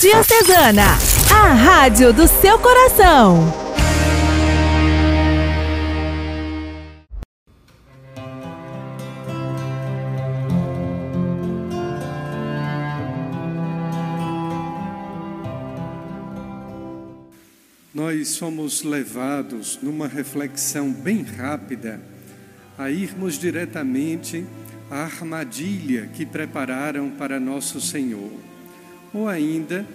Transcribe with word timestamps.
Diocesana, 0.00 0.96
a 1.28 1.52
rádio 1.54 2.12
do 2.12 2.28
seu 2.28 2.56
coração. 2.60 3.52
Nós 17.92 18.28
somos 18.28 18.84
levados 18.84 19.80
numa 19.82 20.06
reflexão 20.06 20.92
bem 20.92 21.22
rápida 21.24 22.00
a 22.78 22.88
irmos 22.88 23.36
diretamente 23.36 24.46
à 24.88 25.02
armadilha 25.02 26.06
que 26.14 26.24
prepararam 26.24 27.10
para 27.10 27.40
nosso 27.40 27.80
Senhor, 27.80 28.47
ou 29.12 29.28
ainda 29.28 29.86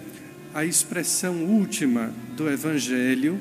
a 0.52 0.64
expressão 0.64 1.44
última 1.44 2.12
do 2.36 2.48
Evangelho 2.48 3.40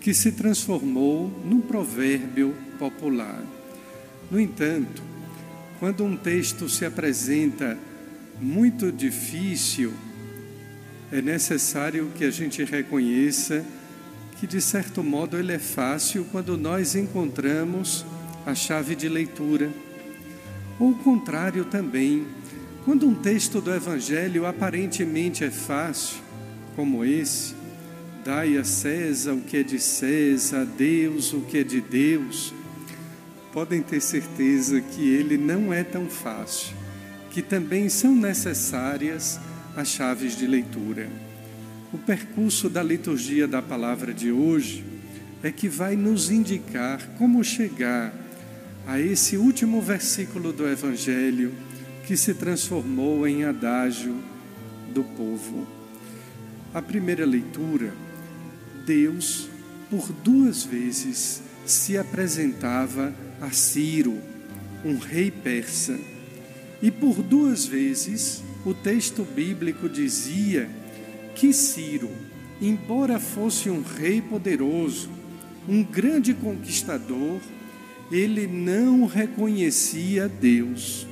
que 0.00 0.12
se 0.14 0.32
transformou 0.32 1.28
num 1.44 1.60
provérbio 1.60 2.54
popular. 2.78 3.42
No 4.30 4.38
entanto, 4.38 5.02
quando 5.78 6.04
um 6.04 6.16
texto 6.16 6.68
se 6.68 6.84
apresenta 6.84 7.78
muito 8.40 8.90
difícil, 8.90 9.92
é 11.10 11.22
necessário 11.22 12.10
que 12.16 12.24
a 12.24 12.30
gente 12.30 12.62
reconheça 12.64 13.64
que, 14.38 14.46
de 14.46 14.60
certo 14.60 15.02
modo, 15.02 15.36
ele 15.36 15.52
é 15.52 15.58
fácil 15.58 16.26
quando 16.30 16.56
nós 16.56 16.94
encontramos 16.94 18.04
a 18.46 18.54
chave 18.54 18.94
de 18.94 19.08
leitura. 19.08 19.70
Ou 20.78 20.90
o 20.90 20.98
contrário 20.98 21.64
também, 21.64 22.26
quando 22.88 23.06
um 23.06 23.14
texto 23.14 23.60
do 23.60 23.70
Evangelho 23.70 24.46
aparentemente 24.46 25.44
é 25.44 25.50
fácil, 25.50 26.16
como 26.74 27.04
esse, 27.04 27.54
dai 28.24 28.56
a 28.56 28.64
César 28.64 29.34
o 29.34 29.42
que 29.42 29.58
é 29.58 29.62
de 29.62 29.78
César, 29.78 30.62
a 30.62 30.64
Deus 30.64 31.34
o 31.34 31.42
que 31.42 31.58
é 31.58 31.62
de 31.62 31.82
Deus, 31.82 32.54
podem 33.52 33.82
ter 33.82 34.00
certeza 34.00 34.80
que 34.80 35.06
ele 35.06 35.36
não 35.36 35.70
é 35.70 35.84
tão 35.84 36.06
fácil, 36.06 36.74
que 37.30 37.42
também 37.42 37.90
são 37.90 38.16
necessárias 38.16 39.38
as 39.76 39.88
chaves 39.88 40.34
de 40.34 40.46
leitura. 40.46 41.10
O 41.92 41.98
percurso 41.98 42.70
da 42.70 42.82
liturgia 42.82 43.46
da 43.46 43.60
palavra 43.60 44.14
de 44.14 44.32
hoje 44.32 44.82
é 45.42 45.52
que 45.52 45.68
vai 45.68 45.94
nos 45.94 46.30
indicar 46.30 47.06
como 47.18 47.44
chegar 47.44 48.14
a 48.86 48.98
esse 48.98 49.36
último 49.36 49.82
versículo 49.82 50.54
do 50.54 50.66
Evangelho 50.66 51.52
que 52.08 52.16
se 52.16 52.32
transformou 52.32 53.28
em 53.28 53.44
adágio 53.44 54.16
do 54.94 55.04
povo. 55.04 55.66
A 56.72 56.80
primeira 56.80 57.26
leitura, 57.26 57.92
Deus, 58.86 59.46
por 59.90 60.10
duas 60.10 60.64
vezes, 60.64 61.42
se 61.66 61.98
apresentava 61.98 63.14
a 63.42 63.50
Ciro, 63.50 64.18
um 64.82 64.96
rei 64.96 65.30
persa, 65.30 66.00
e 66.80 66.90
por 66.90 67.22
duas 67.22 67.66
vezes 67.66 68.42
o 68.64 68.72
texto 68.72 69.22
bíblico 69.22 69.86
dizia 69.86 70.66
que 71.34 71.52
Ciro, 71.52 72.10
embora 72.58 73.20
fosse 73.20 73.68
um 73.68 73.82
rei 73.82 74.22
poderoso, 74.22 75.10
um 75.68 75.84
grande 75.84 76.32
conquistador, 76.32 77.38
ele 78.10 78.46
não 78.46 79.04
reconhecia 79.04 80.26
Deus. 80.26 81.06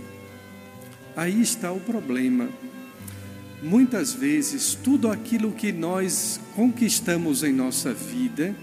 Aí 1.17 1.41
está 1.41 1.72
o 1.72 1.81
problema. 1.81 2.50
Muitas 3.62 4.12
vezes, 4.12 4.75
tudo 4.75 5.11
aquilo 5.11 5.50
que 5.50 5.72
nós 5.72 6.39
conquistamos 6.55 7.42
em 7.42 7.55
nossa 7.55 7.95
vida, 7.95 8.55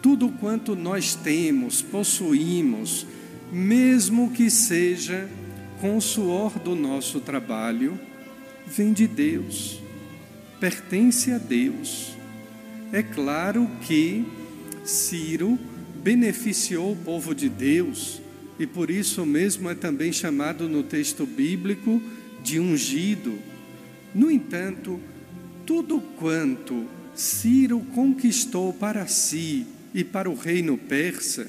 tudo 0.00 0.30
quanto 0.30 0.74
nós 0.74 1.14
temos, 1.14 1.82
possuímos, 1.82 3.06
mesmo 3.52 4.30
que 4.30 4.48
seja 4.50 5.28
com 5.78 5.98
o 5.98 6.00
suor 6.00 6.58
do 6.58 6.74
nosso 6.74 7.20
trabalho, 7.20 8.00
vem 8.66 8.94
de 8.94 9.06
Deus, 9.06 9.78
pertence 10.58 11.30
a 11.30 11.38
Deus. 11.38 12.16
É 12.90 13.02
claro 13.02 13.70
que 13.82 14.24
Ciro 14.82 15.58
beneficiou 16.02 16.92
o 16.92 16.96
povo 16.96 17.34
de 17.34 17.50
Deus 17.50 18.22
e 18.58 18.66
por 18.66 18.90
isso 18.90 19.24
mesmo 19.26 19.68
é 19.68 19.74
também 19.74 20.12
chamado 20.12 20.68
no 20.68 20.82
texto 20.82 21.26
bíblico 21.26 22.00
de 22.42 22.58
ungido 22.58 23.38
no 24.16 24.30
entanto, 24.30 24.98
tudo 25.66 26.00
quanto 26.00 26.88
Ciro 27.14 27.80
conquistou 27.94 28.72
para 28.72 29.06
si 29.06 29.66
e 29.92 30.02
para 30.02 30.30
o 30.30 30.34
reino 30.34 30.78
persa, 30.78 31.46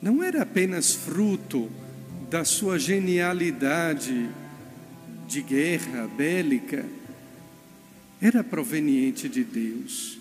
não 0.00 0.22
era 0.22 0.42
apenas 0.42 0.94
fruto 0.94 1.68
da 2.30 2.44
sua 2.44 2.78
genialidade 2.78 4.30
de 5.26 5.42
guerra 5.42 6.06
bélica, 6.06 6.86
era 8.22 8.44
proveniente 8.44 9.28
de 9.28 9.42
Deus. 9.42 10.20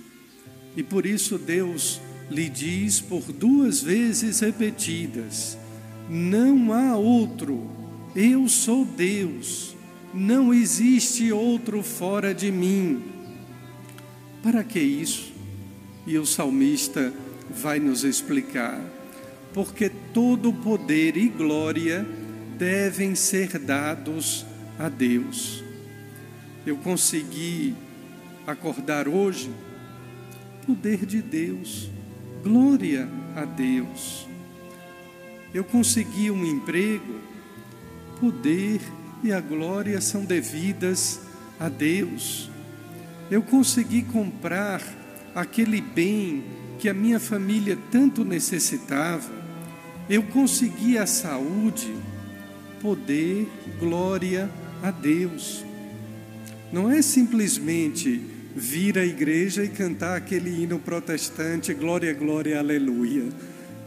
E 0.75 0.81
por 0.81 1.05
isso 1.05 1.37
Deus 1.37 2.01
lhe 2.29 2.49
diz 2.49 2.99
por 2.99 3.31
duas 3.31 3.81
vezes 3.81 4.39
repetidas: 4.39 5.57
Não 6.09 6.73
há 6.73 6.95
outro, 6.95 7.69
eu 8.15 8.47
sou 8.47 8.83
Deus 8.85 9.77
não 10.13 10.53
existe 10.53 11.31
outro 11.31 11.83
fora 11.83 12.33
de 12.33 12.51
mim. 12.51 13.03
Para 14.41 14.63
que 14.63 14.79
isso? 14.79 15.31
E 16.05 16.17
o 16.17 16.25
salmista 16.25 17.13
vai 17.49 17.79
nos 17.79 18.03
explicar. 18.03 18.81
Porque 19.53 19.89
todo 20.13 20.53
poder 20.53 21.17
e 21.17 21.27
glória 21.27 22.05
devem 22.57 23.16
ser 23.16 23.59
dados 23.59 24.45
a 24.79 24.89
Deus. 24.89 25.63
Eu 26.66 26.77
consegui 26.77 27.75
acordar 28.45 29.07
hoje, 29.07 29.51
poder 30.66 31.05
de 31.05 31.21
Deus, 31.21 31.89
glória 32.47 33.09
a 33.35 33.44
Deus. 33.44 34.25
Eu 35.53 35.66
consegui 35.66 36.31
um 36.31 36.46
emprego, 36.46 37.19
poder 38.22 38.80
e 39.22 39.34
a 39.34 39.41
glória 39.41 40.00
são 40.00 40.24
devidas 40.24 41.19
a 41.59 41.68
Deus. 41.68 42.50
Eu 43.30 43.41
consegui 43.41 44.02
comprar 44.02 44.81
aquele 45.35 45.81
bem 45.81 46.46
que 46.80 46.88
a 46.88 46.94
minha 46.94 47.19
família 47.19 47.78
tanto 47.91 48.24
necessitava. 48.24 49.29
Eu 50.09 50.24
consegui 50.24 50.97
a 50.97 51.06
saúde, 51.06 51.94
poder, 52.81 53.46
glória 53.78 54.50
a 54.81 54.90
Deus. 54.90 55.66
Não 56.72 56.90
é 56.90 57.02
simplesmente 57.02 58.22
vir 58.57 58.97
à 58.97 59.06
igreja 59.06 59.63
e 59.63 59.69
cantar 59.69 60.18
aquele 60.18 60.63
hino 60.63 60.79
protestante, 60.79 61.73
glória, 61.73 62.13
glória, 62.13 62.59
aleluia. 62.59 63.23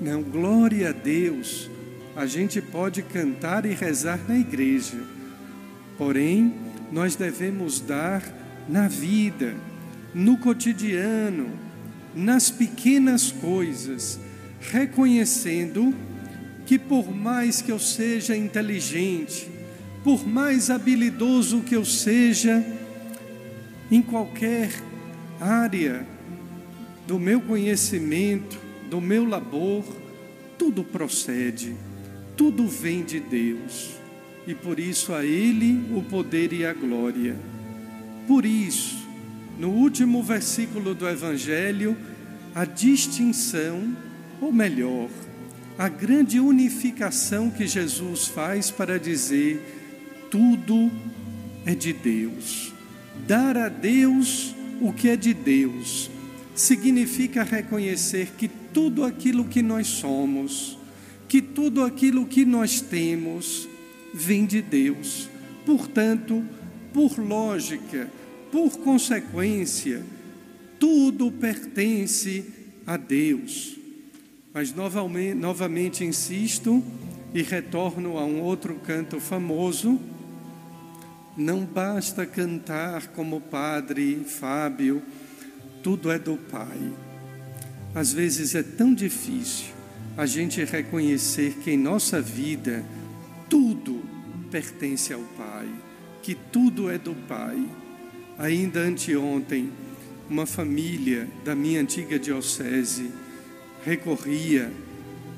Não, 0.00 0.22
glória 0.22 0.91
a 0.91 0.92
Deus. 0.92 1.69
A 2.16 2.25
gente 2.25 2.62
pode 2.62 3.03
cantar 3.03 3.66
e 3.66 3.75
rezar 3.75 4.20
na 4.28 4.38
igreja 4.38 4.97
Porém, 6.00 6.54
nós 6.91 7.14
devemos 7.14 7.78
dar 7.78 8.22
na 8.66 8.88
vida, 8.88 9.54
no 10.14 10.38
cotidiano, 10.38 11.50
nas 12.14 12.50
pequenas 12.50 13.30
coisas, 13.30 14.19
reconhecendo 14.62 15.94
que 16.64 16.78
por 16.78 17.14
mais 17.14 17.60
que 17.60 17.70
eu 17.70 17.78
seja 17.78 18.34
inteligente, 18.34 19.47
por 20.03 20.26
mais 20.26 20.70
habilidoso 20.70 21.60
que 21.60 21.76
eu 21.76 21.84
seja, 21.84 22.64
em 23.90 24.00
qualquer 24.02 24.70
área 25.41 26.06
do 27.06 27.18
meu 27.18 27.41
conhecimento, 27.41 28.59
do 28.88 29.00
meu 29.00 29.24
labor, 29.24 29.84
tudo 30.59 30.84
procede, 30.84 31.74
tudo 32.36 32.68
vem 32.68 33.03
de 33.03 33.18
Deus 33.18 34.00
e 34.47 34.54
por 34.54 34.78
isso 34.78 35.12
a 35.12 35.24
Ele 35.24 35.84
o 35.94 36.03
poder 36.03 36.53
e 36.53 36.65
a 36.65 36.72
glória. 36.72 37.36
Por 38.26 38.44
isso, 38.44 39.06
no 39.59 39.70
último 39.70 40.22
versículo 40.22 40.94
do 40.94 41.09
Evangelho, 41.09 41.97
a 42.54 42.65
distinção, 42.65 43.97
ou 44.41 44.53
melhor, 44.53 45.09
a 45.78 45.88
grande 45.88 46.41
unificação 46.41 47.50
que 47.50 47.66
Jesus 47.66 48.26
faz 48.26 48.70
para 48.70 48.98
dizer: 48.98 49.60
tudo 50.30 50.91
é 51.65 51.74
de 51.74 51.92
Deus. 51.92 52.69
Dar 53.26 53.56
a 53.56 53.68
Deus 53.68 54.54
o 54.80 54.92
que 54.92 55.08
é 55.08 55.16
de 55.16 55.34
Deus 55.34 56.10
significa 56.54 57.42
reconhecer 57.42 58.32
que 58.36 58.48
tudo 58.48 59.04
aquilo 59.04 59.44
que 59.44 59.62
nós 59.62 59.86
somos, 59.86 60.78
que 61.28 61.40
tudo 61.40 61.82
aquilo 61.82 62.26
que 62.26 62.44
nós 62.44 62.80
temos, 62.80 63.68
vem 64.12 64.44
de 64.44 64.60
Deus. 64.60 65.28
Portanto, 65.64 66.44
por 66.92 67.18
lógica, 67.18 68.10
por 68.50 68.78
consequência, 68.78 70.02
tudo 70.78 71.30
pertence 71.30 72.44
a 72.86 72.96
Deus. 72.96 73.76
Mas 74.52 74.74
novamente, 74.74 75.34
novamente 75.34 76.04
insisto 76.04 76.82
e 77.32 77.42
retorno 77.42 78.18
a 78.18 78.24
um 78.24 78.42
outro 78.42 78.74
canto 78.76 79.20
famoso. 79.20 80.00
Não 81.41 81.65
basta 81.65 82.27
cantar 82.27 83.07
como 83.15 83.37
o 83.37 83.41
padre 83.41 84.27
Fábio, 84.27 85.03
tudo 85.83 86.10
é 86.10 86.19
do 86.19 86.37
Pai. 86.37 86.92
Às 87.95 88.13
vezes 88.13 88.54
é 88.54 88.63
tão 88.63 88.92
difícil 88.92 89.69
a 90.19 90.27
gente 90.27 90.63
reconhecer 90.63 91.54
que 91.65 91.71
em 91.71 91.78
nossa 91.78 92.21
vida 92.21 92.84
tudo 93.48 94.03
pertence 94.51 95.15
ao 95.15 95.22
Pai, 95.39 95.66
que 96.22 96.34
tudo 96.34 96.91
é 96.91 96.98
do 96.98 97.15
Pai. 97.27 97.66
Ainda 98.37 98.81
anteontem, 98.81 99.72
uma 100.28 100.45
família 100.45 101.27
da 101.42 101.54
minha 101.54 101.81
antiga 101.81 102.19
diocese 102.19 103.10
recorria 103.83 104.71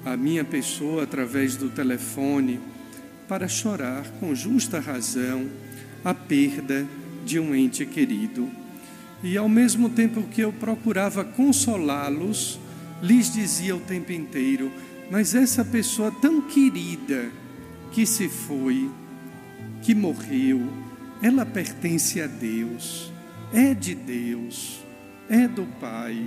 à 0.05 0.17
minha 0.17 0.43
pessoa 0.43 1.05
através 1.05 1.55
do 1.55 1.71
telefone 1.71 2.59
para 3.29 3.47
chorar 3.47 4.05
com 4.19 4.35
justa 4.35 4.81
razão 4.81 5.49
a 6.05 6.13
perda 6.13 6.87
de 7.25 7.39
um 7.39 7.55
ente 7.55 7.87
querido. 7.87 8.51
E 9.23 9.37
ao 9.37 9.49
mesmo 9.49 9.89
tempo 9.89 10.23
que 10.25 10.41
eu 10.41 10.53
procurava 10.53 11.25
consolá-los, 11.25 12.59
lhes 13.01 13.33
dizia 13.33 13.77
o 13.77 13.81
tempo 13.81 14.13
inteiro: 14.13 14.71
Mas 15.11 15.35
essa 15.35 15.65
pessoa 15.65 16.11
tão 16.11 16.41
querida 16.43 17.31
que 17.93 18.05
se 18.05 18.29
foi, 18.29 18.91
que 19.83 19.95
morreu, 19.95 20.63
ela 21.23 21.47
pertence 21.47 22.21
a 22.21 22.27
Deus, 22.27 23.13
é 23.53 23.75
de 23.75 23.95
Deus, 23.95 24.81
é 25.29 25.47
do 25.47 25.65
Pai. 25.81 26.27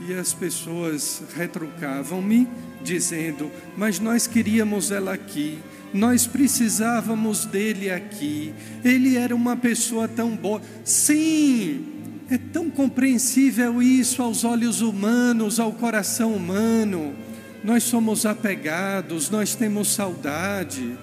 E 0.00 0.14
as 0.14 0.32
pessoas 0.32 1.22
retrucavam-me, 1.34 2.48
dizendo: 2.82 3.50
Mas 3.76 3.98
nós 3.98 4.26
queríamos 4.26 4.90
ela 4.90 5.12
aqui, 5.12 5.58
nós 5.92 6.26
precisávamos 6.26 7.44
dele 7.44 7.90
aqui, 7.90 8.52
ele 8.84 9.16
era 9.16 9.34
uma 9.34 9.56
pessoa 9.56 10.08
tão 10.08 10.34
boa. 10.36 10.60
Sim, 10.84 11.84
é 12.30 12.38
tão 12.38 12.70
compreensível 12.70 13.82
isso 13.82 14.22
aos 14.22 14.44
olhos 14.44 14.80
humanos, 14.80 15.60
ao 15.60 15.72
coração 15.72 16.34
humano. 16.34 17.14
Nós 17.62 17.82
somos 17.84 18.26
apegados, 18.26 19.30
nós 19.30 19.54
temos 19.54 19.92
saudade, 19.92 20.96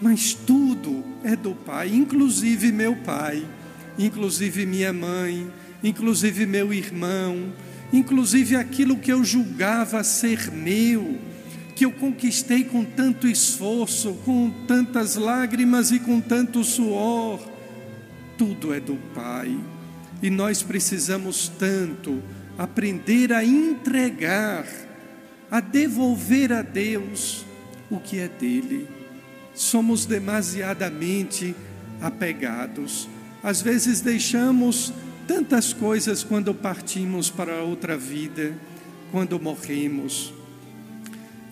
mas 0.00 0.32
tudo 0.34 1.04
é 1.22 1.34
do 1.36 1.54
Pai, 1.54 1.90
inclusive 1.92 2.72
meu 2.72 2.96
pai, 2.96 3.46
inclusive 3.98 4.64
minha 4.64 4.92
mãe, 4.92 5.50
inclusive 5.82 6.46
meu 6.46 6.72
irmão 6.72 7.52
inclusive 7.92 8.56
aquilo 8.56 8.96
que 8.96 9.12
eu 9.12 9.24
julgava 9.24 10.02
ser 10.02 10.50
meu, 10.50 11.18
que 11.76 11.84
eu 11.84 11.92
conquistei 11.92 12.64
com 12.64 12.82
tanto 12.82 13.28
esforço, 13.28 14.14
com 14.24 14.50
tantas 14.66 15.14
lágrimas 15.16 15.90
e 15.90 16.00
com 16.00 16.22
tanto 16.22 16.64
suor, 16.64 17.38
tudo 18.38 18.72
é 18.72 18.80
do 18.80 18.96
Pai. 19.14 19.54
E 20.22 20.30
nós 20.30 20.62
precisamos 20.62 21.52
tanto 21.58 22.22
aprender 22.56 23.30
a 23.30 23.44
entregar, 23.44 24.66
a 25.50 25.60
devolver 25.60 26.50
a 26.50 26.62
Deus 26.62 27.44
o 27.90 28.00
que 28.00 28.20
é 28.20 28.28
dele. 28.28 28.88
Somos 29.54 30.06
demasiadamente 30.06 31.54
apegados. 32.00 33.06
Às 33.42 33.60
vezes 33.60 34.00
deixamos 34.00 34.94
tantas 35.28 35.74
coisas 35.74 36.24
quando 36.24 36.54
partimos 36.54 37.28
para 37.28 37.62
outra 37.62 37.98
vida, 37.98 38.54
quando 39.12 39.38
morremos. 39.38 40.32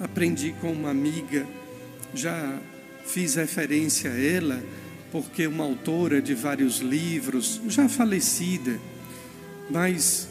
Aprendi 0.01 0.55
com 0.61 0.73
uma 0.73 0.91
amiga, 0.91 1.47
já 2.13 2.59
fiz 3.07 3.37
referência 3.37 4.11
a 4.11 4.19
ela, 4.19 4.63
porque 5.13 5.47
uma 5.47 5.65
autora 5.65 6.21
de 6.21 6.35
vários 6.35 6.79
livros, 6.79 7.61
já 7.69 7.89
falecida, 7.89 8.79
mas 9.71 10.29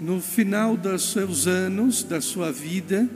no 0.00 0.20
final 0.20 0.76
dos 0.76 1.12
seus 1.12 1.46
anos, 1.46 2.02
da 2.02 2.20
sua 2.20 2.50
vida, 2.50 3.08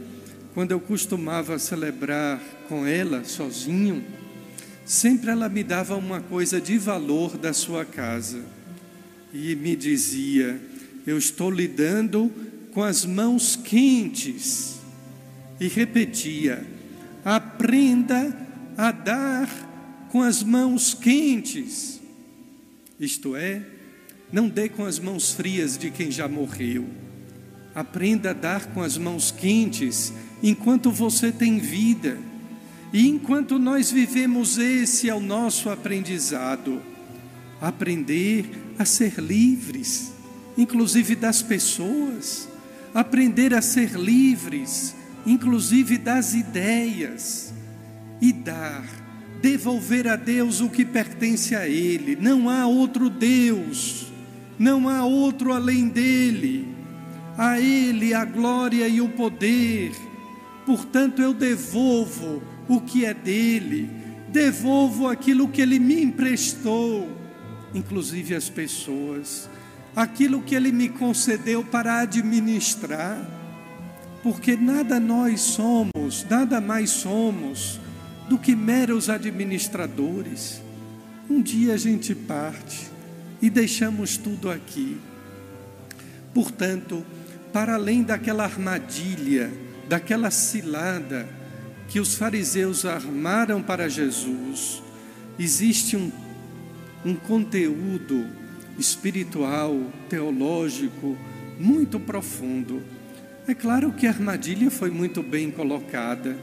quando 0.55 0.73
eu 0.73 0.81
costumava 0.81 1.59
celebrar 1.59 2.41
com 2.69 2.87
ela 2.87 3.25
sozinho, 3.25 4.05
sempre 4.85 5.31
ela 5.31 5.49
me 5.49 5.63
dava 5.63 5.97
uma 5.97 6.21
coisa 6.21 6.61
de 6.61 6.77
valor 6.77 7.39
da 7.39 7.53
sua 7.53 7.85
casa 7.85 8.41
e 9.33 9.55
me 9.55 9.77
dizia: 9.77 10.61
Eu 11.07 11.17
estou 11.17 11.51
lidando 11.51 12.31
com 12.73 12.83
as 12.83 13.05
mãos 13.05 13.57
quentes. 13.57 14.80
E 15.61 15.69
repetia: 15.69 16.67
Aprenda 17.25 18.35
a 18.77 18.91
dar 18.91 20.09
com 20.11 20.23
as 20.23 20.43
mãos 20.43 20.95
quentes. 20.95 22.01
Isto 22.99 23.37
é, 23.37 23.63
não 24.33 24.49
dê 24.49 24.69
com 24.69 24.85
as 24.85 24.99
mãos 24.99 25.33
frias 25.33 25.77
de 25.77 25.91
quem 25.91 26.11
já 26.11 26.27
morreu. 26.27 26.87
Aprenda 27.75 28.31
a 28.31 28.35
dar 28.35 28.67
com 28.73 28.83
as 28.83 28.97
mãos 28.97 29.31
quentes 29.31 30.13
enquanto 30.43 30.91
você 30.91 31.31
tem 31.31 31.59
vida. 31.59 32.19
E 32.93 33.07
enquanto 33.07 33.59
nós 33.59 33.91
vivemos 33.91 34.59
esse 34.59 35.09
é 35.09 35.15
o 35.15 35.21
nosso 35.21 35.71
aprendizado. 35.71 36.83
Aprender 37.61 38.47
a 38.79 38.85
ser 38.85 39.19
livres, 39.19 40.13
inclusive 40.57 41.15
das 41.15 41.43
pessoas, 41.43 42.49
aprender 42.95 43.55
a 43.55 43.61
ser 43.61 43.91
livres, 43.91 44.97
inclusive 45.27 45.99
das 45.99 46.35
ideias, 46.35 47.53
e 48.21 48.33
dar, 48.33 48.85
devolver 49.41 50.07
a 50.07 50.17
Deus 50.17 50.61
o 50.61 50.69
que 50.69 50.85
pertence 50.85 51.55
a 51.55 51.69
Ele. 51.69 52.17
Não 52.17 52.49
há 52.49 52.67
outro 52.67 53.09
Deus, 53.09 54.07
não 54.59 54.89
há 54.89 55.05
outro 55.05 55.53
além 55.53 55.89
dele. 55.89 56.69
A 57.39 57.59
Ele 57.59 58.13
a 58.13 58.25
glória 58.25 58.87
e 58.87 59.01
o 59.01 59.09
poder. 59.09 59.93
Portanto, 60.67 61.23
eu 61.23 61.33
devolvo 61.33 62.43
o 62.69 62.81
que 62.81 63.07
é 63.07 63.15
dele, 63.15 63.89
devolvo 64.29 65.09
aquilo 65.09 65.49
que 65.49 65.63
Ele 65.63 65.79
me 65.79 66.03
emprestou 66.03 67.21
inclusive 67.75 68.35
as 68.35 68.49
pessoas, 68.49 69.49
aquilo 69.95 70.43
que 70.43 70.55
Ele 70.55 70.73
me 70.73 70.89
concedeu 70.89 71.65
para 71.65 72.01
administrar, 72.01 73.19
porque 74.23 74.57
nada 74.57 75.01
nós 75.01 75.41
somos, 75.41 76.27
nada 76.29 76.61
mais 76.61 76.91
somos 76.91 77.81
do 78.29 78.39
que 78.39 78.55
meros 78.55 79.09
administradores. 79.09 80.63
Um 81.29 81.41
dia 81.41 81.75
a 81.75 81.77
gente 81.77 82.15
parte 82.15 82.91
e 83.41 83.49
deixamos 83.49 84.17
tudo 84.17 84.51
aqui. 84.51 84.99
Portanto, 86.35 87.05
para 87.53 87.75
além 87.75 88.03
daquela 88.03 88.45
armadilha, 88.45 89.51
daquela 89.89 90.31
cilada 90.31 91.29
que 91.89 91.99
os 91.99 92.15
fariseus 92.15 92.85
armaram 92.85 93.63
para 93.63 93.89
Jesus, 93.89 94.83
existe 95.39 95.97
um 95.97 96.11
um 97.05 97.15
conteúdo 97.15 98.27
espiritual, 98.79 99.77
teológico 100.09 101.17
muito 101.59 101.99
profundo. 101.99 102.83
É 103.49 103.55
claro 103.55 103.93
que 103.93 104.07
a 104.07 104.11
armadilha 104.11 104.71
foi 104.71 104.91
muito 104.91 105.23
bem 105.23 105.51
colocada. 105.51 106.37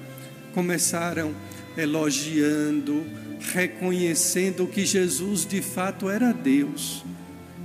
Começaram 0.53 1.33
elogiando, 1.77 3.05
reconhecendo 3.53 4.67
que 4.67 4.85
Jesus 4.85 5.45
de 5.45 5.61
fato 5.61 6.09
era 6.09 6.33
Deus, 6.33 7.05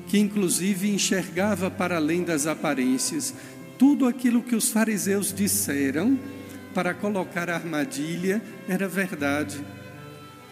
que 0.06 0.18
inclusive 0.18 0.90
enxergava 0.90 1.70
para 1.70 1.96
além 1.96 2.22
das 2.22 2.46
aparências. 2.46 3.34
Tudo 3.78 4.06
aquilo 4.06 4.42
que 4.42 4.54
os 4.54 4.70
fariseus 4.70 5.32
disseram 5.32 6.18
para 6.74 6.94
colocar 6.94 7.48
a 7.50 7.54
armadilha 7.54 8.42
era 8.68 8.86
verdade. 8.86 9.60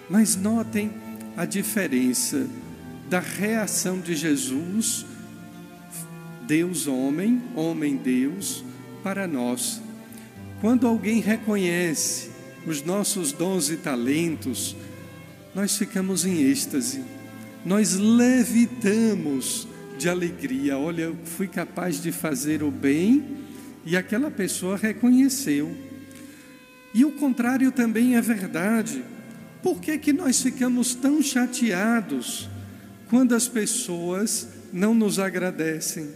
Mas 0.09 0.37
notem 0.37 0.91
a 1.37 1.45
diferença 1.45 2.49
da 3.09 3.21
reação 3.21 4.01
de 4.01 4.15
Jesus, 4.15 5.05
Deus 6.47 6.87
homem, 6.87 7.43
homem 7.55 7.97
Deus, 7.97 8.65
para 9.03 9.27
nós. 9.27 9.81
Quando 10.61 10.87
alguém 10.87 11.21
reconhece 11.21 12.31
os 12.67 12.83
nossos 12.83 13.33
dons 13.33 13.71
e 13.71 13.77
talentos, 13.77 14.77
nós 15.55 15.77
ficamos 15.77 16.25
em 16.25 16.43
êxtase, 16.43 17.03
nós 17.65 17.97
levitamos 17.97 19.67
de 19.99 20.09
alegria. 20.09 20.79
Olha, 20.79 21.03
eu 21.03 21.17
fui 21.25 21.47
capaz 21.47 22.01
de 22.01 22.13
fazer 22.13 22.63
o 22.63 22.71
bem 22.71 23.39
e 23.85 23.97
aquela 23.97 24.31
pessoa 24.31 24.77
reconheceu. 24.77 25.75
E 26.93 27.05
o 27.05 27.13
contrário 27.13 27.71
também 27.71 28.17
é 28.17 28.21
verdade. 28.21 29.05
Por 29.63 29.81
que, 29.81 29.99
que 29.99 30.13
nós 30.13 30.43
ficamos 30.43 30.95
tão 30.95 31.23
chateados 31.23 32.49
quando 33.09 33.35
as 33.35 33.47
pessoas 33.47 34.49
não 34.73 34.95
nos 34.95 35.19
agradecem, 35.19 36.09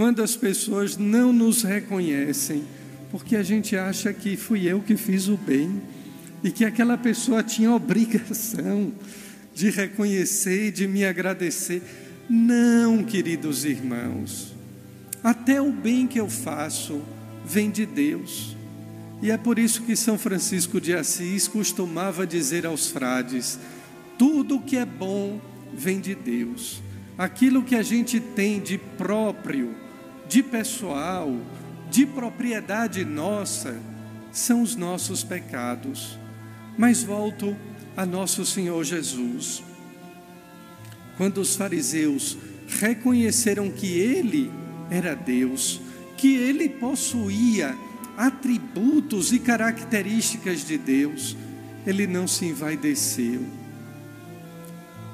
quando 0.00 0.22
as 0.22 0.34
pessoas 0.34 0.96
não 0.96 1.30
nos 1.30 1.62
reconhecem, 1.62 2.64
porque 3.10 3.36
a 3.36 3.42
gente 3.42 3.76
acha 3.76 4.14
que 4.14 4.34
fui 4.34 4.66
eu 4.66 4.80
que 4.80 4.96
fiz 4.96 5.28
o 5.28 5.36
bem 5.36 5.78
e 6.42 6.50
que 6.50 6.64
aquela 6.64 6.96
pessoa 6.96 7.42
tinha 7.42 7.70
obrigação 7.70 8.94
de 9.54 9.68
reconhecer 9.68 10.68
e 10.68 10.70
de 10.70 10.88
me 10.88 11.04
agradecer. 11.04 11.82
Não, 12.30 13.04
queridos 13.04 13.66
irmãos, 13.66 14.54
até 15.22 15.60
o 15.60 15.70
bem 15.70 16.06
que 16.06 16.18
eu 16.18 16.30
faço 16.30 17.02
vem 17.44 17.70
de 17.70 17.84
Deus. 17.84 18.56
E 19.20 19.30
é 19.30 19.36
por 19.36 19.58
isso 19.58 19.82
que 19.82 19.94
São 19.94 20.16
Francisco 20.16 20.80
de 20.80 20.94
Assis 20.94 21.46
costumava 21.46 22.26
dizer 22.26 22.64
aos 22.64 22.86
frades: 22.86 23.58
tudo 24.18 24.60
que 24.60 24.78
é 24.78 24.86
bom 24.86 25.38
vem 25.74 26.00
de 26.00 26.14
Deus. 26.14 26.80
Aquilo 27.18 27.62
que 27.62 27.74
a 27.74 27.82
gente 27.82 28.18
tem 28.18 28.58
de 28.58 28.78
próprio, 28.78 29.89
de 30.30 30.44
pessoal, 30.44 31.36
de 31.90 32.06
propriedade 32.06 33.04
nossa, 33.04 33.76
são 34.30 34.62
os 34.62 34.76
nossos 34.76 35.24
pecados. 35.24 36.16
Mas 36.78 37.02
volto 37.02 37.56
a 37.96 38.06
nosso 38.06 38.46
Senhor 38.46 38.84
Jesus. 38.84 39.60
Quando 41.16 41.38
os 41.38 41.56
fariseus 41.56 42.38
reconheceram 42.78 43.72
que 43.72 43.98
ele 43.98 44.52
era 44.88 45.16
Deus, 45.16 45.80
que 46.16 46.36
ele 46.36 46.68
possuía 46.68 47.76
atributos 48.16 49.32
e 49.32 49.40
características 49.40 50.64
de 50.64 50.78
Deus, 50.78 51.36
ele 51.84 52.06
não 52.06 52.28
se 52.28 52.46
envaideceu. 52.46 53.44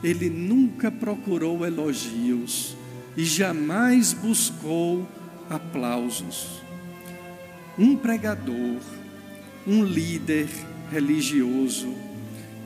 Ele 0.05 0.29
nunca 0.29 0.91
procurou 0.91 1.65
elogios 1.65 2.76
e 3.17 3.25
jamais 3.25 4.13
buscou 4.13 5.09
aplausos. 5.49 6.63
Um 7.79 7.97
pregador, 7.97 8.81
um 9.67 9.85
líder 9.85 10.49
religioso 10.91 11.95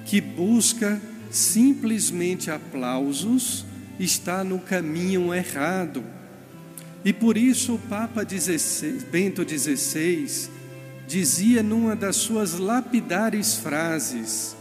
que 0.05 0.21
busca 0.21 1.01
simplesmente 1.31 2.51
aplausos 2.51 3.65
está 3.99 4.43
no 4.43 4.59
caminho 4.59 5.33
errado. 5.33 6.03
E 7.05 7.13
por 7.13 7.37
isso 7.37 7.75
o 7.75 7.79
Papa 7.79 8.25
16, 8.25 9.05
Bento 9.05 9.43
XVI 9.49 10.51
dizia 11.07 11.63
numa 11.63 11.97
das 11.97 12.17
suas 12.17 12.59
lapidares 12.59 13.57
frases 13.57 14.57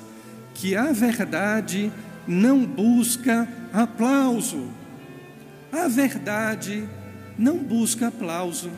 que 0.53 0.75
a 0.75 0.91
verdade 0.91 1.91
não 2.27 2.65
busca 2.65 3.47
aplauso. 3.73 4.78
A 5.71 5.87
verdade 5.87 6.87
não 7.37 7.57
busca 7.57 8.07
aplauso. 8.07 8.71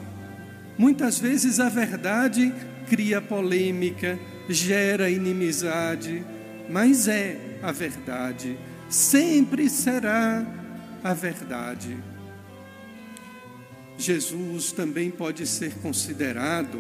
Muitas 0.78 1.20
vezes 1.20 1.60
a 1.60 1.70
verdade 1.70 2.54
cria 2.88 3.22
polêmica, 3.22 4.20
gera 4.50 5.10
inimizade, 5.10 6.24
mas 6.70 7.08
é 7.08 7.60
a 7.62 7.72
verdade, 7.72 8.58
sempre 8.90 9.70
será 9.70 10.46
a 11.04 11.14
verdade. 11.14 11.98
Jesus 13.98 14.72
também 14.72 15.12
pode 15.12 15.46
ser 15.46 15.76
considerado 15.76 16.80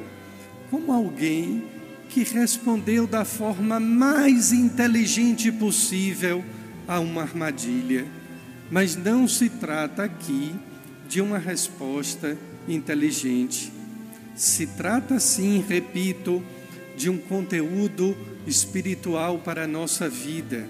como 0.69 0.91
alguém 0.91 1.63
que 2.09 2.23
respondeu 2.23 3.07
da 3.07 3.23
forma 3.23 3.79
mais 3.79 4.51
inteligente 4.51 5.51
possível 5.51 6.43
a 6.87 6.99
uma 6.99 7.21
armadilha. 7.21 8.05
Mas 8.71 8.95
não 8.95 9.27
se 9.27 9.49
trata 9.49 10.03
aqui 10.03 10.55
de 11.09 11.19
uma 11.19 11.37
resposta 11.37 12.37
inteligente. 12.67 13.71
Se 14.33 14.65
trata 14.65 15.19
sim, 15.19 15.63
repito, 15.67 16.41
de 16.95 17.09
um 17.09 17.17
conteúdo 17.17 18.15
espiritual 18.47 19.39
para 19.39 19.65
a 19.65 19.67
nossa 19.67 20.09
vida. 20.09 20.67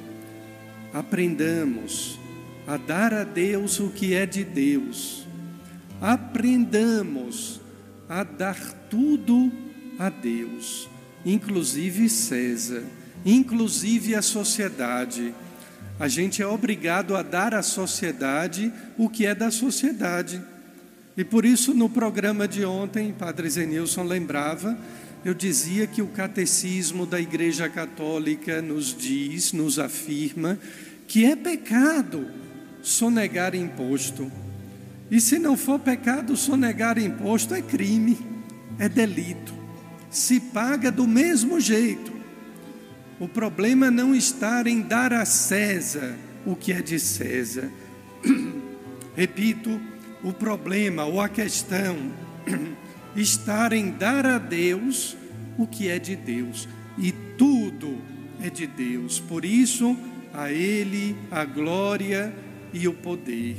Aprendamos 0.92 2.20
a 2.66 2.76
dar 2.76 3.14
a 3.14 3.24
Deus 3.24 3.80
o 3.80 3.90
que 3.90 4.16
é 4.16 4.26
de 4.26 4.44
Deus. 4.44 5.28
Aprendamos 6.02 7.62
a 8.10 8.24
dar 8.24 8.60
tudo 8.90 9.52
a 10.00 10.10
Deus, 10.10 10.90
inclusive 11.24 12.10
César, 12.10 12.84
inclusive 13.24 14.16
a 14.16 14.22
sociedade. 14.24 15.34
A 16.02 16.08
gente 16.08 16.42
é 16.42 16.48
obrigado 16.48 17.16
a 17.16 17.22
dar 17.22 17.54
à 17.54 17.62
sociedade 17.62 18.74
o 18.98 19.08
que 19.08 19.26
é 19.26 19.36
da 19.36 19.52
sociedade. 19.52 20.42
E 21.16 21.24
por 21.24 21.46
isso, 21.46 21.74
no 21.74 21.88
programa 21.88 22.48
de 22.48 22.66
ontem, 22.66 23.14
Padre 23.14 23.50
Zenilson 23.50 24.04
lembrava 24.04 24.78
eu 25.24 25.36
dizia 25.36 25.86
que 25.86 26.02
o 26.02 26.08
catecismo 26.08 27.06
da 27.06 27.22
Igreja 27.22 27.70
Católica 27.70 28.60
nos 28.62 28.96
diz, 28.96 29.54
nos 29.54 29.78
afirma, 29.78 30.58
que 31.08 31.26
é 31.26 31.36
pecado 31.36 32.28
sonegar 32.82 33.54
imposto. 33.54 34.32
E 35.12 35.22
se 35.22 35.38
não 35.38 35.56
for 35.56 35.78
pecado 35.78 36.36
sonegar 36.36 36.98
imposto, 36.98 37.54
é 37.54 37.62
crime, 37.62 38.18
é 38.80 38.90
delito. 38.90 39.54
Se 40.10 40.40
paga 40.40 40.92
do 40.92 41.08
mesmo 41.08 41.60
jeito. 41.60 42.11
O 43.22 43.28
problema 43.28 43.92
não 43.92 44.16
está 44.16 44.64
em 44.68 44.82
dar 44.82 45.14
a 45.14 45.26
César 45.26 46.18
o 46.44 46.56
que 46.56 46.74
é 46.74 46.82
de 46.82 47.00
César. 47.00 47.72
Repito, 49.16 49.80
o 50.24 50.34
problema 50.34 51.06
ou 51.06 51.22
a 51.22 51.30
questão 51.30 52.12
estar 53.16 53.74
em 53.74 53.92
dar 53.92 54.26
a 54.26 54.40
Deus 54.40 55.16
o 55.56 55.68
que 55.68 55.88
é 55.88 56.00
de 56.00 56.16
Deus, 56.16 56.68
e 56.98 57.12
tudo 57.38 58.02
é 58.42 58.50
de 58.50 58.66
Deus. 58.66 59.20
Por 59.20 59.46
isso, 59.46 59.96
a 60.34 60.52
Ele 60.52 61.16
a 61.30 61.46
glória 61.46 62.34
e 62.74 62.88
o 62.88 62.94
poder. 62.94 63.56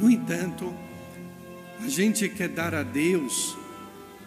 No 0.00 0.10
entanto, 0.10 0.72
a 1.84 1.88
gente 1.88 2.26
quer 2.26 2.48
dar 2.48 2.74
a 2.74 2.82
Deus 2.82 3.54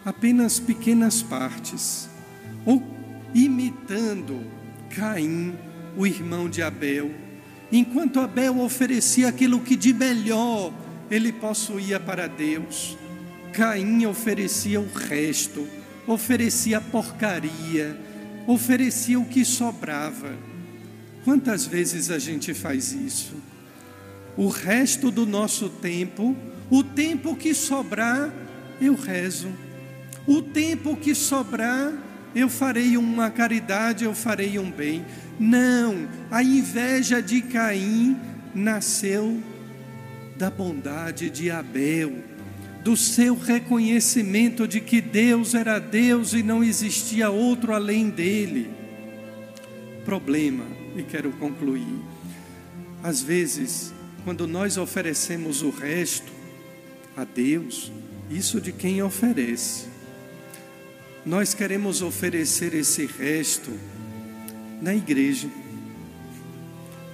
apenas 0.04 0.60
pequenas 0.60 1.20
partes, 1.20 2.08
ou 2.64 2.93
imitando 3.34 4.40
Caim, 4.90 5.54
o 5.96 6.06
irmão 6.06 6.48
de 6.48 6.62
Abel. 6.62 7.10
Enquanto 7.72 8.20
Abel 8.20 8.60
oferecia 8.60 9.28
aquilo 9.28 9.60
que 9.60 9.74
de 9.74 9.92
melhor 9.92 10.72
ele 11.10 11.32
possuía 11.32 11.98
para 11.98 12.26
Deus, 12.26 12.96
Caim 13.52 14.06
oferecia 14.06 14.80
o 14.80 14.88
resto, 14.92 15.66
oferecia 16.06 16.80
porcaria, 16.80 17.98
oferecia 18.46 19.18
o 19.18 19.26
que 19.26 19.44
sobrava. 19.44 20.36
Quantas 21.24 21.66
vezes 21.66 22.10
a 22.10 22.18
gente 22.18 22.52
faz 22.52 22.92
isso? 22.92 23.34
O 24.36 24.48
resto 24.48 25.10
do 25.10 25.24
nosso 25.24 25.68
tempo, 25.68 26.36
o 26.70 26.82
tempo 26.82 27.36
que 27.36 27.54
sobrar, 27.54 28.32
eu 28.80 28.94
rezo. 28.94 29.48
O 30.26 30.42
tempo 30.42 30.96
que 30.96 31.14
sobrar, 31.14 31.92
eu 32.34 32.48
farei 32.48 32.96
uma 32.96 33.30
caridade, 33.30 34.04
eu 34.04 34.14
farei 34.14 34.58
um 34.58 34.70
bem. 34.70 35.04
Não, 35.38 36.08
a 36.30 36.42
inveja 36.42 37.22
de 37.22 37.40
Caim 37.42 38.16
nasceu 38.54 39.42
da 40.36 40.50
bondade 40.50 41.30
de 41.30 41.50
Abel 41.50 42.34
do 42.84 42.96
seu 42.98 43.34
reconhecimento 43.34 44.68
de 44.68 44.78
que 44.78 45.00
Deus 45.00 45.54
era 45.54 45.78
Deus 45.78 46.34
e 46.34 46.42
não 46.42 46.62
existia 46.62 47.30
outro 47.30 47.72
além 47.72 48.10
dele. 48.10 48.70
Problema, 50.04 50.64
e 50.94 51.02
quero 51.02 51.32
concluir. 51.32 51.98
Às 53.02 53.22
vezes, 53.22 53.94
quando 54.22 54.46
nós 54.46 54.76
oferecemos 54.76 55.62
o 55.62 55.70
resto 55.70 56.30
a 57.16 57.24
Deus, 57.24 57.90
isso 58.30 58.60
de 58.60 58.70
quem 58.70 59.02
oferece. 59.02 59.93
Nós 61.24 61.54
queremos 61.54 62.02
oferecer 62.02 62.74
esse 62.74 63.06
resto 63.06 63.70
na 64.80 64.94
igreja. 64.94 65.48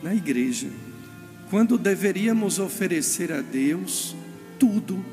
Na 0.02 0.14
igreja. 0.14 0.68
Quando 1.48 1.78
deveríamos 1.78 2.58
oferecer 2.58 3.32
a 3.32 3.40
Deus 3.40 4.14
tudo 4.58 5.04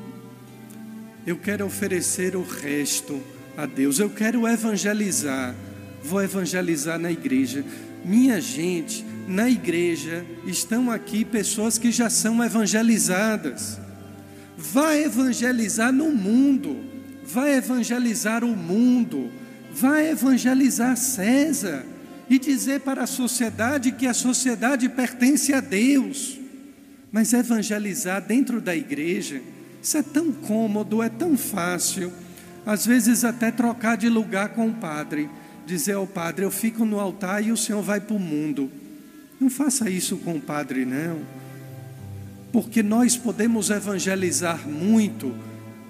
eu 1.28 1.36
quero 1.36 1.66
oferecer 1.66 2.34
o 2.34 2.42
resto 2.42 3.22
a 3.54 3.66
Deus. 3.66 3.98
Eu 3.98 4.08
quero 4.08 4.48
evangelizar. 4.48 5.54
Vou 6.02 6.22
evangelizar 6.22 6.98
na 6.98 7.12
igreja. 7.12 7.62
Minha 8.02 8.40
gente, 8.40 9.04
na 9.26 9.46
igreja 9.46 10.24
estão 10.46 10.90
aqui 10.90 11.26
pessoas 11.26 11.76
que 11.76 11.92
já 11.92 12.08
são 12.08 12.42
evangelizadas. 12.42 13.78
Vai 14.56 15.04
evangelizar 15.04 15.92
no 15.92 16.10
mundo. 16.12 16.78
Vai 17.28 17.54
evangelizar 17.56 18.42
o 18.42 18.56
mundo. 18.56 19.30
Vai 19.72 20.10
evangelizar 20.10 20.96
César. 20.96 21.84
e 22.30 22.38
dizer 22.38 22.80
para 22.80 23.04
a 23.04 23.06
sociedade 23.06 23.90
que 23.92 24.06
a 24.06 24.12
sociedade 24.12 24.86
pertence 24.88 25.54
a 25.54 25.60
Deus. 25.60 26.38
Mas 27.10 27.32
evangelizar 27.32 28.20
dentro 28.20 28.60
da 28.60 28.76
igreja, 28.76 29.40
isso 29.82 29.96
é 29.96 30.02
tão 30.02 30.30
cômodo, 30.30 31.02
é 31.02 31.08
tão 31.08 31.38
fácil. 31.38 32.12
Às 32.66 32.84
vezes 32.84 33.24
até 33.24 33.50
trocar 33.50 33.96
de 33.96 34.10
lugar 34.10 34.50
com 34.50 34.68
o 34.68 34.74
padre, 34.74 35.30
dizer 35.64 35.94
ao 35.94 36.06
padre: 36.06 36.44
Eu 36.44 36.50
fico 36.50 36.84
no 36.84 37.00
altar 37.00 37.42
e 37.42 37.50
o 37.50 37.56
senhor 37.56 37.82
vai 37.82 37.98
para 37.98 38.16
o 38.16 38.20
mundo. 38.20 38.70
Não 39.40 39.48
faça 39.48 39.88
isso 39.88 40.18
com 40.18 40.36
o 40.36 40.40
padre, 40.40 40.84
não. 40.84 41.20
Porque 42.52 42.82
nós 42.82 43.16
podemos 43.16 43.70
evangelizar 43.70 44.68
muito 44.68 45.34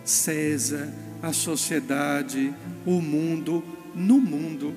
César, 0.05 0.89
a 1.23 1.33
sociedade, 1.33 2.53
o 2.87 3.01
mundo, 3.01 3.65
no 3.95 4.21
mundo. 4.21 4.75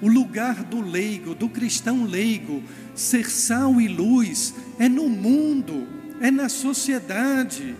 O 0.00 0.08
lugar 0.08 0.62
do 0.64 0.80
leigo, 0.80 1.34
do 1.34 1.48
cristão 1.48 2.04
leigo, 2.04 2.62
ser 2.94 3.30
sal 3.30 3.80
e 3.80 3.88
luz, 3.88 4.54
é 4.78 4.88
no 4.88 5.08
mundo, 5.08 5.86
é 6.20 6.30
na 6.30 6.48
sociedade. 6.48 7.74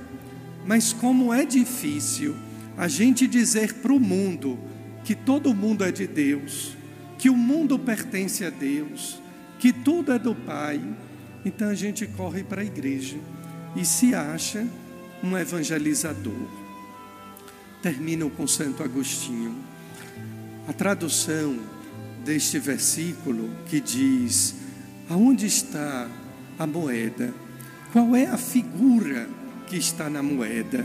Mas 0.64 0.92
como 0.92 1.32
é 1.32 1.44
difícil 1.44 2.34
a 2.76 2.88
gente 2.88 3.26
dizer 3.26 3.74
para 3.74 3.92
o 3.92 4.00
mundo 4.00 4.58
que 5.04 5.14
todo 5.14 5.54
mundo 5.54 5.84
é 5.84 5.92
de 5.92 6.06
Deus, 6.06 6.76
que 7.18 7.30
o 7.30 7.36
mundo 7.36 7.78
pertence 7.78 8.44
a 8.44 8.50
Deus, 8.50 9.20
que 9.58 9.72
tudo 9.72 10.12
é 10.12 10.18
do 10.18 10.34
Pai, 10.34 10.80
então 11.44 11.68
a 11.68 11.74
gente 11.74 12.06
corre 12.06 12.42
para 12.42 12.62
a 12.62 12.64
igreja 12.64 13.16
e 13.76 13.84
se 13.84 14.14
acha 14.14 14.66
um 15.22 15.36
evangelizador. 15.36 16.65
Termino 17.82 18.30
com 18.30 18.46
Santo 18.46 18.82
Agostinho. 18.82 19.54
A 20.68 20.72
tradução 20.72 21.58
deste 22.24 22.58
versículo 22.58 23.50
que 23.66 23.80
diz: 23.80 24.54
Aonde 25.08 25.46
está 25.46 26.08
a 26.58 26.66
moeda? 26.66 27.32
Qual 27.92 28.16
é 28.16 28.26
a 28.26 28.36
figura 28.36 29.28
que 29.68 29.76
está 29.76 30.10
na 30.10 30.22
moeda? 30.22 30.84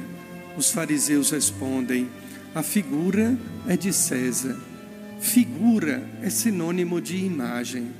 Os 0.57 0.71
fariseus 0.71 1.31
respondem: 1.31 2.09
A 2.53 2.61
figura 2.61 3.37
é 3.67 3.75
de 3.75 3.91
César. 3.91 4.57
Figura 5.19 6.03
é 6.21 6.29
sinônimo 6.29 6.99
de 6.99 7.17
imagem. 7.17 7.91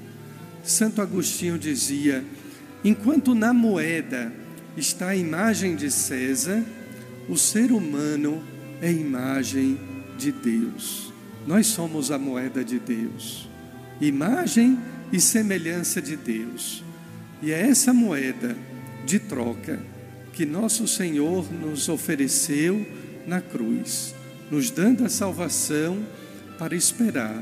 Santo 0.63 1.01
Agostinho 1.01 1.57
dizia: 1.57 2.23
enquanto 2.83 3.33
na 3.33 3.53
moeda 3.53 4.31
está 4.77 5.09
a 5.09 5.15
imagem 5.15 5.75
de 5.75 5.89
César, 5.89 6.63
o 7.29 7.37
ser 7.37 7.71
humano 7.71 8.43
é 8.81 8.91
imagem 8.91 9.79
de 10.17 10.31
Deus. 10.31 11.13
Nós 11.45 11.67
somos 11.67 12.11
a 12.11 12.17
moeda 12.17 12.63
de 12.63 12.79
Deus, 12.79 13.47
imagem 13.99 14.77
e 15.11 15.19
semelhança 15.19 16.01
de 16.01 16.15
Deus. 16.15 16.83
E 17.41 17.51
é 17.51 17.61
essa 17.61 17.93
moeda 17.93 18.55
de 19.05 19.19
troca 19.19 19.79
que 20.33 20.45
nosso 20.45 20.87
Senhor 20.87 21.51
nos 21.51 21.89
ofereceu 21.89 22.85
na 23.27 23.41
cruz, 23.41 24.15
nos 24.49 24.69
dando 24.69 25.05
a 25.05 25.09
salvação 25.09 26.05
para 26.57 26.75
esperar 26.75 27.41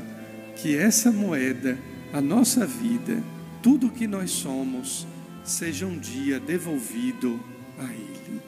que 0.56 0.76
essa 0.76 1.10
moeda, 1.10 1.78
a 2.12 2.20
nossa 2.20 2.66
vida, 2.66 3.22
tudo 3.62 3.86
o 3.86 3.90
que 3.90 4.06
nós 4.06 4.30
somos, 4.30 5.06
seja 5.44 5.86
um 5.86 5.98
dia 5.98 6.40
devolvido 6.40 7.40
a 7.78 7.84
Ele. 7.84 8.40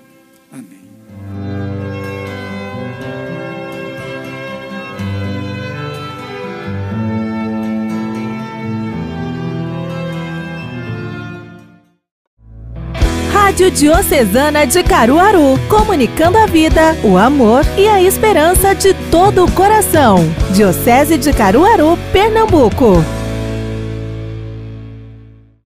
Amém. 0.51 1.52
Rádio 13.63 13.79
Diocesana 13.79 14.67
de 14.67 14.83
Caruaru, 14.83 15.57
comunicando 15.69 16.37
a 16.37 16.47
vida, 16.47 16.97
o 17.05 17.17
amor 17.17 17.65
e 17.79 17.87
a 17.87 18.03
esperança 18.03 18.75
de 18.75 18.93
todo 19.09 19.45
o 19.45 19.53
coração. 19.53 20.17
Diocese 20.53 21.17
de 21.17 21.33
Caruaru, 21.33 21.97
Pernambuco. 22.13 23.22